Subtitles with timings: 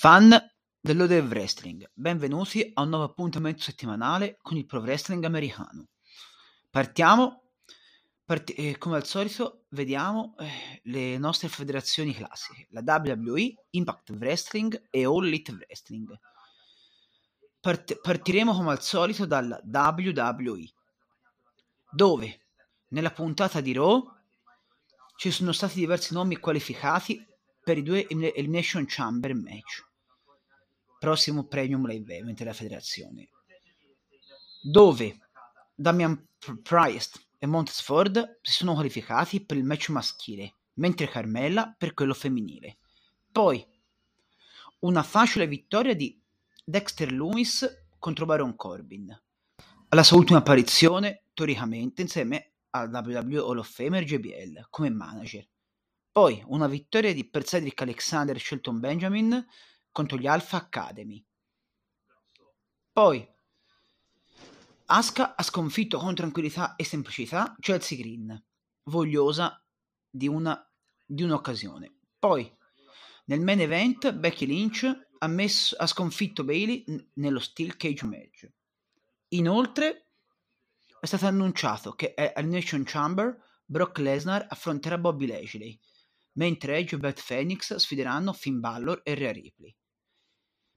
[0.00, 0.32] Fan
[0.80, 5.88] dell'Ode Wrestling, benvenuti a un nuovo appuntamento settimanale con il pro wrestling americano.
[6.70, 7.50] Partiamo,
[8.24, 14.86] part- eh, come al solito, vediamo eh, le nostre federazioni classiche, la WWE, Impact Wrestling
[14.88, 16.16] e All Elite Wrestling.
[17.58, 20.62] Part- partiremo come al solito dalla WWE,
[21.90, 22.46] dove
[22.90, 24.00] nella puntata di Raw
[25.16, 27.20] ci sono stati diversi nomi qualificati
[27.64, 29.86] per i due Elimination Chamber match
[30.98, 33.28] prossimo Premium Live Event della federazione,
[34.62, 35.18] dove
[35.74, 36.28] Damian
[36.62, 42.14] Priest e Montez Ford si sono qualificati per il match maschile, mentre Carmella per quello
[42.14, 42.78] femminile.
[43.30, 43.64] Poi
[44.80, 46.20] una facile vittoria di
[46.64, 49.16] Dexter Loomis contro Baron Corbin.
[49.90, 55.46] Alla sua ultima apparizione, teoricamente, insieme al WWE Hall of Famer JBL come manager.
[56.12, 59.46] Poi una vittoria di per Cedric Alexander e Shelton Benjamin
[59.90, 61.24] contro gli Alpha Academy.
[62.92, 63.26] Poi
[64.86, 68.44] Asuka ha sconfitto con tranquillità e semplicità Chelsea Green,
[68.84, 69.62] vogliosa
[70.08, 70.66] di, una,
[71.04, 71.98] di un'occasione.
[72.18, 72.50] Poi
[73.26, 78.50] nel main event Becky Lynch ha, messo, ha sconfitto Bailey nello Steel Cage match.
[79.28, 80.06] Inoltre
[80.98, 85.78] è stato annunciato che al Nation Chamber Brock Lesnar affronterà Bobby Lashley,
[86.38, 89.74] mentre Edge e Beth Phoenix sfideranno Finn Balor e Rhea Ripley.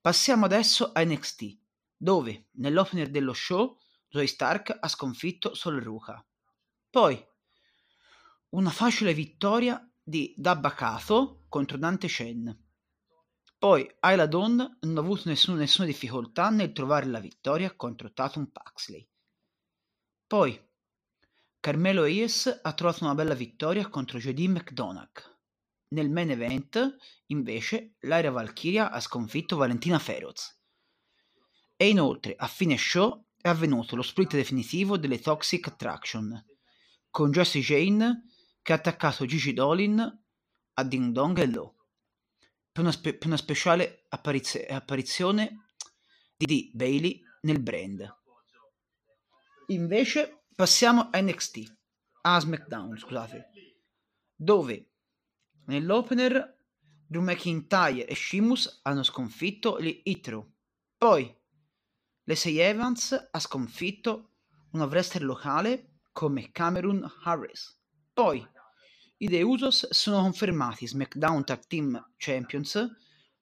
[0.00, 1.58] Passiamo adesso a NXT,
[1.96, 3.76] dove nell'opener dello show
[4.08, 6.24] Zoe Stark ha sconfitto Sol Ruka.
[6.90, 7.20] Poi
[8.50, 12.64] una facile vittoria di Dabba Kato contro Dante Chen.
[13.58, 18.46] Poi Ayla Dawn non ha avuto nessuna, nessuna difficoltà nel trovare la vittoria contro Tatum
[18.46, 19.08] Paxley.
[20.26, 20.64] Poi
[21.58, 25.35] Carmelo Hayes ha trovato una bella vittoria contro JD McDonagh.
[25.88, 30.54] Nel main event, invece, Lyra Valkyria ha sconfitto Valentina Feroz.
[31.76, 36.44] E inoltre, a fine show, è avvenuto lo split definitivo delle Toxic Attraction,
[37.10, 38.24] con Jessie Jane
[38.62, 40.00] che ha attaccato Gigi Dolin
[40.74, 41.76] a Ding Dong e Low,
[42.72, 45.68] per una, spe- per una speciale appariz- apparizione
[46.36, 48.12] di Bailey nel brand.
[49.68, 51.76] Invece passiamo a NXT,
[52.22, 53.50] a SmackDown, scusate,
[54.34, 54.95] dove
[55.66, 56.58] Nell'opener
[57.06, 60.54] Drew McIntyre e Sheamus hanno sconfitto gli Hitro.
[60.96, 61.34] Poi
[62.24, 64.34] Lacey Evans ha sconfitto
[64.72, 67.80] una wrestler locale come Cameron Harris.
[68.12, 68.46] Poi
[69.18, 72.86] i The Usos sono confermati SmackDown Tag Team Champions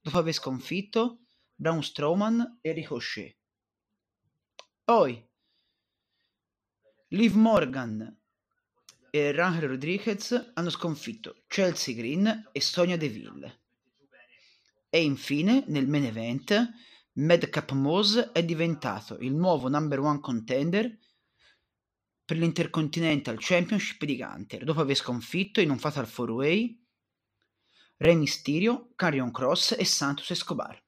[0.00, 1.20] dopo aver sconfitto
[1.54, 3.36] Braun Strowman e Ricochet.
[4.84, 5.28] Poi
[7.08, 8.21] Liv Morgan
[9.14, 13.60] e Rangel Rodriguez hanno sconfitto Chelsea Green e Sonia Deville.
[14.88, 16.72] E infine, nel main event,
[17.16, 20.98] Madcap Moss è diventato il nuovo number one contender
[22.24, 26.80] per l'Intercontinental Championship di Gunter, dopo aver sconfitto in un Fatal 4-Way
[27.98, 30.82] Rey Mysterio, Carrion Cross e Santos Escobar.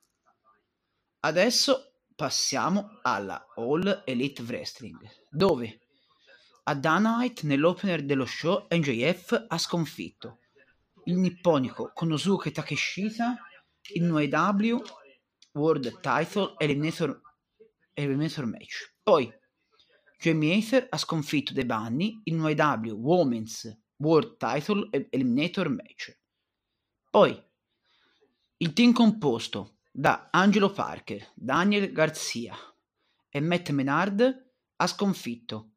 [1.21, 4.99] Adesso passiamo alla All Elite Wrestling,
[5.29, 5.81] dove
[6.67, 10.39] a Dynamite, nell'opener dello show, MJF ha sconfitto
[11.05, 13.37] il nipponico Konosuke Takeshita
[13.95, 14.83] in un AEW
[15.53, 17.21] World Title Eliminator,
[17.93, 18.95] Eliminator Match.
[19.03, 19.31] Poi
[20.19, 26.19] Jamie Hater ha sconfitto The Bunny in un AEW Women's World Title Eliminator Match.
[27.11, 27.43] Poi
[28.57, 32.57] il team composto da Angelo Parker, Daniel Garcia
[33.29, 35.74] e Matt Menard ha sconfitto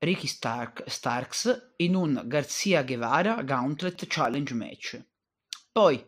[0.00, 5.04] Ricky Stark, Starks in un Garcia Guevara Gauntlet Challenge match.
[5.72, 6.04] Poi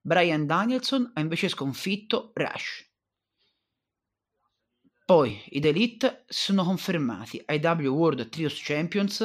[0.00, 2.90] Brian Danielson ha invece sconfitto Rush.
[5.04, 9.24] Poi i The Elite sono confermati ai W World Trios Champions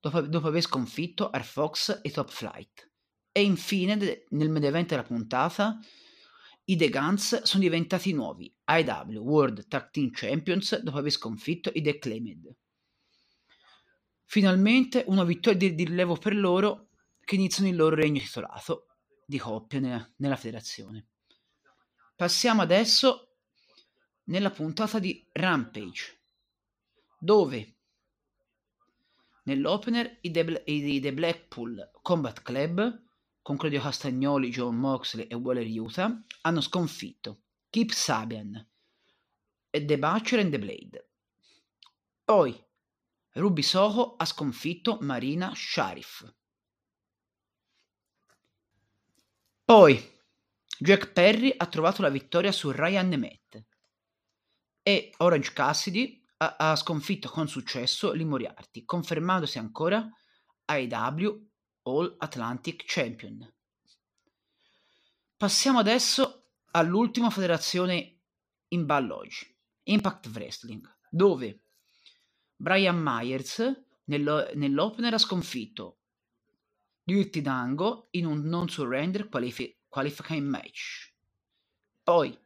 [0.00, 2.90] dopo, dopo aver sconfitto Air Fox e Top Flight.
[3.30, 5.78] E infine, nel main event della puntata,
[6.64, 11.80] i The Guns sono diventati nuovi IW World Tag Team Champions dopo aver sconfitto i
[11.80, 12.56] The Claimed.
[14.32, 16.88] Finalmente una vittoria di rilievo per loro
[17.22, 18.86] che iniziano il loro regno titolato
[19.26, 21.08] di coppia nella, nella federazione.
[22.16, 23.34] Passiamo adesso
[24.28, 26.22] nella puntata di Rampage,
[27.18, 27.76] dove
[29.42, 33.02] nell'opener i The, i The Blackpool Combat Club
[33.42, 38.66] con Claudio Castagnoli, John Moxley e Waller Utah hanno sconfitto Keep Sabian
[39.68, 41.10] e The Butcher and the Blade.
[42.24, 42.70] Poi
[43.32, 46.34] Ruby Soho ha sconfitto Marina Sharif.
[49.64, 50.20] Poi
[50.78, 53.64] Jack Perry ha trovato la vittoria su Ryan Nemeth
[54.82, 60.06] e Orange Cassidy ha, ha sconfitto con successo Lee Moriarty, confermandosi ancora
[60.64, 61.50] AEW
[61.82, 63.50] All Atlantic Champion.
[65.36, 68.20] Passiamo adesso all'ultima federazione
[68.68, 71.62] in ballo oggi, Impact Wrestling, dove
[72.62, 73.60] Brian Myers
[74.04, 75.98] nell'opener ha sconfitto
[77.02, 81.12] Dirty Dango in un non surrender qualifi- qualifying match.
[82.04, 82.38] Poi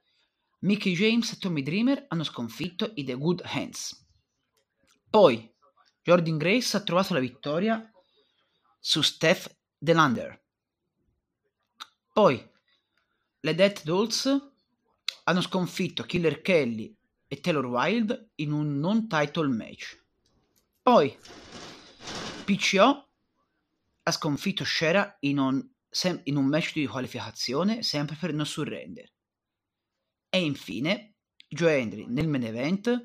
[0.60, 4.06] Mickey James e Tommy Dreamer hanno sconfitto i The Good Hands.
[5.10, 5.54] Poi
[6.02, 7.92] Jordan Grace ha trovato la vittoria
[8.80, 10.42] su Steph Delander.
[12.14, 12.50] Poi
[13.40, 14.34] le Death Dolls
[15.24, 16.96] hanno sconfitto Killer Kelly
[17.26, 20.04] e Taylor Wilde in un non title match.
[20.86, 21.18] Poi
[22.44, 23.08] PCO
[24.04, 29.12] ha sconfitto Shera in un, sem- in un match di qualificazione sempre per non surrender.
[30.28, 31.16] E infine
[31.48, 33.04] Joe Henry nel main event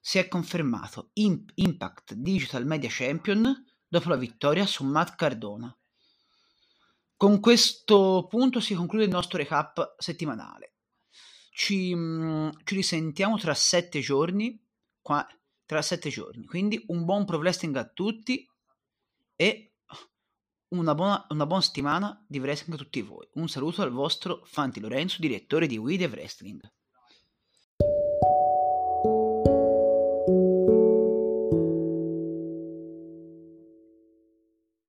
[0.00, 5.78] si è confermato Imp- Impact Digital Media Champion dopo la vittoria su Matt Cardona.
[7.14, 10.76] Con questo punto si conclude il nostro recap settimanale.
[11.50, 14.58] Ci, mm, ci risentiamo tra sette giorni,
[15.02, 15.28] qua,
[15.68, 16.46] tra sette giorni.
[16.46, 18.48] Quindi un buon pro wrestling a tutti
[19.36, 19.74] e
[20.68, 23.28] una buona, una buona settimana di wrestling a tutti voi.
[23.34, 26.58] Un saluto al vostro Fanti Lorenzo, direttore di We The Wrestling.